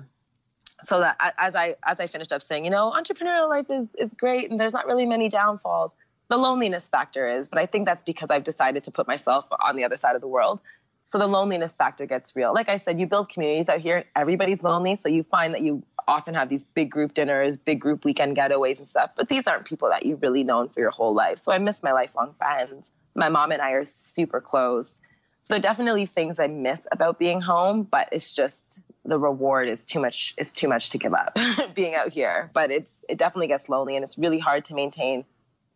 [0.83, 4.13] So that as I as I finished up saying, you know, entrepreneurial life is is
[4.13, 5.95] great and there's not really many downfalls.
[6.29, 9.75] The loneliness factor is, but I think that's because I've decided to put myself on
[9.75, 10.59] the other side of the world.
[11.05, 12.53] So the loneliness factor gets real.
[12.53, 15.83] Like I said, you build communities out here, everybody's lonely, so you find that you
[16.07, 19.65] often have these big group dinners, big group weekend getaways and stuff, but these aren't
[19.65, 21.39] people that you've really known for your whole life.
[21.39, 22.91] So I miss my lifelong friends.
[23.15, 24.97] My mom and I are super close.
[25.43, 29.67] So there are definitely things I miss about being home, but it's just the reward
[29.67, 31.37] is too much is too much to give up
[31.75, 32.49] being out here.
[32.53, 35.25] But it's it definitely gets lonely and it's really hard to maintain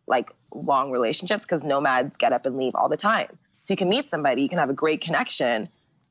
[0.08, 3.28] like long relationships because nomads get up and leave all the time.
[3.62, 5.68] So you can meet somebody, you can have a great connection,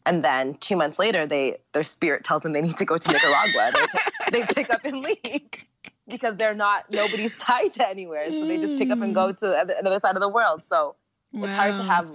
[0.07, 3.11] and then two months later, they their spirit tells them they need to go to
[3.11, 3.73] Nicaragua.
[4.31, 5.41] they, they pick up and leave
[6.07, 9.37] because they're not nobody's tied to anywhere, so they just pick up and go mm.
[9.39, 10.63] to another side of the world.
[10.67, 10.95] So
[11.33, 11.47] wow.
[11.47, 12.09] it's hard to have.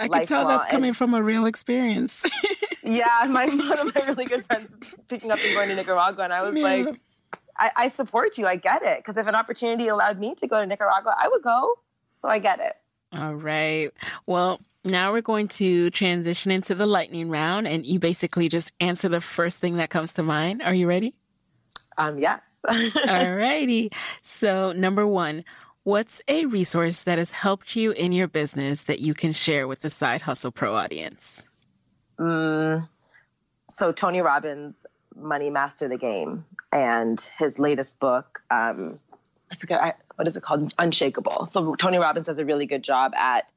[0.00, 2.24] I can tell that's coming from a real experience.
[2.82, 6.32] yeah, my one of my really good friends picking up and going to Nicaragua, and
[6.32, 7.00] I was like,
[7.58, 8.46] I, I support you.
[8.46, 11.42] I get it because if an opportunity allowed me to go to Nicaragua, I would
[11.42, 11.74] go.
[12.16, 12.74] So I get it.
[13.12, 13.90] All right.
[14.26, 19.08] Well, now we're going to transition into the lightning round, and you basically just answer
[19.08, 20.62] the first thing that comes to mind.
[20.62, 21.14] Are you ready?
[21.96, 22.62] Um, yes.
[22.68, 23.90] All righty.
[24.22, 25.44] So, number one,
[25.84, 29.80] what's a resource that has helped you in your business that you can share with
[29.80, 31.44] the Side Hustle Pro audience?
[32.18, 32.88] Mm,
[33.68, 34.86] so, Tony Robbins,
[35.18, 38.98] Money Master the Game, and his latest book, um,
[39.50, 40.72] I forget, I, what is it called?
[40.78, 41.46] Unshakable.
[41.46, 43.48] So, Tony Robbins does a really good job at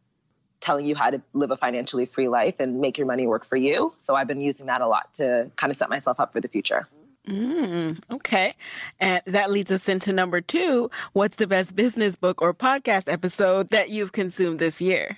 [0.62, 3.56] telling you how to live a financially free life and make your money work for
[3.58, 3.94] you.
[3.98, 6.48] So I've been using that a lot to kind of set myself up for the
[6.48, 6.88] future.
[7.28, 8.54] Mm, okay.
[9.00, 10.90] And that leads us into number two.
[11.14, 15.18] What's the best business book or podcast episode that you've consumed this year?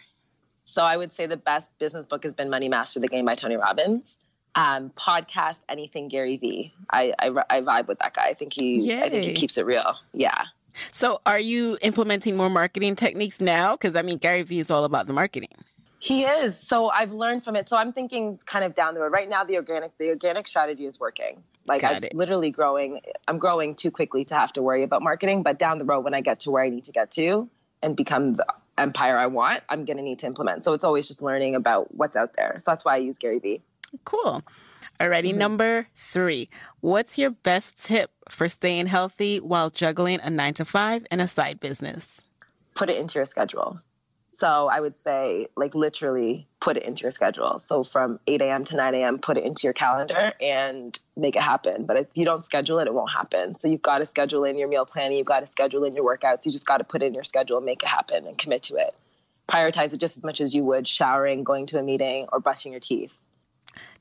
[0.63, 3.35] So I would say the best business book has been Money Master the Game by
[3.35, 4.17] Tony Robbins.
[4.55, 6.73] Um, podcast anything Gary Vee.
[6.91, 8.25] I, I, I vibe with that guy.
[8.27, 9.01] I think he Yay.
[9.01, 9.95] I think he keeps it real.
[10.13, 10.45] Yeah.
[10.91, 13.75] So, are you implementing more marketing techniques now?
[13.75, 15.49] Because I mean, Gary Vee is all about the marketing.
[16.03, 16.59] He is.
[16.59, 17.69] So I've learned from it.
[17.69, 19.13] So I'm thinking kind of down the road.
[19.13, 21.41] Right now, the organic the organic strategy is working.
[21.65, 22.99] Like I'm literally growing.
[23.25, 25.43] I'm growing too quickly to have to worry about marketing.
[25.43, 27.49] But down the road, when I get to where I need to get to
[27.81, 28.45] and become the
[28.77, 30.65] empire I want, I'm going to need to implement.
[30.65, 32.57] So it's always just learning about what's out there.
[32.57, 33.61] So that's why I use Gary Vee.
[34.05, 34.43] Cool.
[34.99, 35.39] Alrighty, mm-hmm.
[35.39, 36.49] number three.
[36.81, 41.27] What's your best tip for staying healthy while juggling a nine to five and a
[41.27, 42.21] side business?
[42.75, 43.79] Put it into your schedule.
[44.29, 47.59] So I would say, like, literally put it into your schedule.
[47.59, 48.63] So from 8 a.m.
[48.63, 51.85] to 9 a.m., put it into your calendar and make it happen.
[51.85, 53.55] But if you don't schedule it, it won't happen.
[53.55, 56.03] So you've got to schedule in your meal planning, you've got to schedule in your
[56.03, 56.47] workouts.
[56.47, 58.63] You just got to put it in your schedule and make it happen and commit
[58.63, 58.95] to it.
[59.47, 62.71] Prioritize it just as much as you would showering, going to a meeting, or brushing
[62.71, 63.13] your teeth.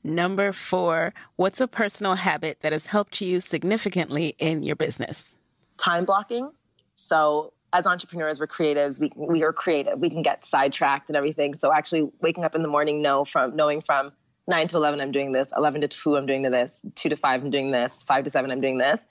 [0.03, 5.35] Number four, what's a personal habit that has helped you significantly in your business?
[5.77, 6.51] Time blocking.
[6.93, 8.99] So as entrepreneurs, we're creatives.
[8.99, 9.97] We we are creative.
[9.99, 11.53] We can get sidetracked and everything.
[11.53, 14.11] So actually, waking up in the morning, know from knowing from
[14.47, 15.47] nine to eleven, I'm doing this.
[15.55, 16.83] Eleven to two, I'm doing this.
[16.95, 18.03] Two to five, I'm doing this.
[18.03, 19.05] Five to seven, I'm doing this.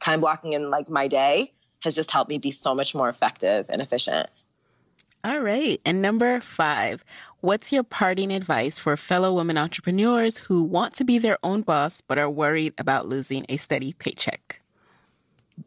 [0.00, 3.66] Time blocking in like my day has just helped me be so much more effective
[3.68, 4.28] and efficient.
[5.24, 5.80] All right.
[5.84, 7.04] And number five,
[7.40, 12.00] what's your parting advice for fellow women entrepreneurs who want to be their own boss
[12.00, 14.60] but are worried about losing a steady paycheck?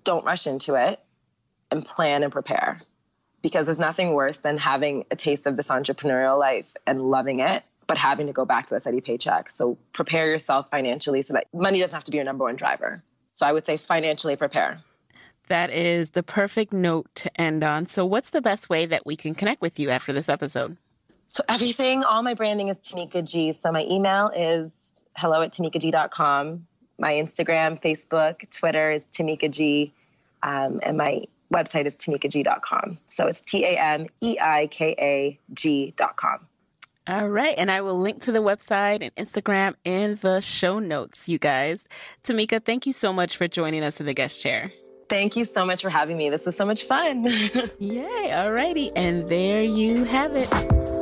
[0.03, 0.99] Don't rush into it
[1.69, 2.81] and plan and prepare
[3.41, 7.63] because there's nothing worse than having a taste of this entrepreneurial life and loving it,
[7.87, 9.49] but having to go back to that steady paycheck.
[9.49, 13.03] So prepare yourself financially so that money doesn't have to be your number one driver.
[13.33, 14.81] So I would say financially prepare.
[15.47, 17.85] That is the perfect note to end on.
[17.85, 20.77] So, what's the best way that we can connect with you after this episode?
[21.31, 23.53] So, everything, all my branding is Tameika G.
[23.53, 24.69] So, my email is
[25.15, 26.67] hello at tameikag.com.
[26.99, 29.93] My Instagram, Facebook, Twitter is Tameika G.
[30.43, 32.97] Um, and my website is tameikag.com.
[33.07, 36.47] So, it's T A M E I K A G.com.
[37.07, 37.55] All right.
[37.57, 41.87] And I will link to the website and Instagram in the show notes, you guys.
[42.25, 44.69] Tameika, thank you so much for joining us in the guest chair.
[45.07, 46.29] Thank you so much for having me.
[46.29, 47.25] This was so much fun.
[47.79, 48.33] Yay.
[48.33, 48.91] All righty.
[48.97, 51.00] And there you have it.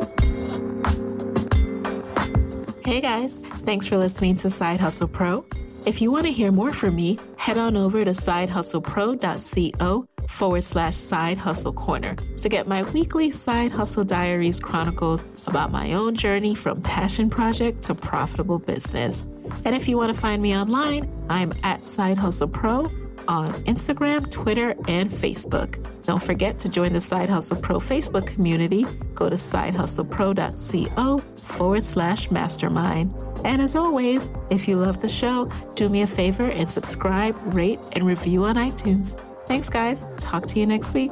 [2.89, 3.37] Hey guys,
[3.67, 5.45] thanks for listening to Side Hustle Pro.
[5.85, 10.95] If you want to hear more from me, head on over to sidehustlepro.co forward slash
[10.95, 16.55] side hustle corner to get my weekly side hustle diaries chronicles about my own journey
[16.55, 19.21] from passion project to profitable business.
[19.65, 22.91] And if you want to find me online, I'm at Side Hustle Pro
[23.29, 25.77] on Instagram, Twitter, and Facebook.
[26.05, 28.85] Don't forget to join the Side Hustle Pro Facebook community.
[29.13, 33.13] Go to sidehustlepro.co forward slash mastermind.
[33.45, 37.79] And as always, if you love the show, do me a favor and subscribe, rate,
[37.93, 39.17] and review on iTunes.
[39.47, 40.03] Thanks, guys.
[40.17, 41.11] Talk to you next week.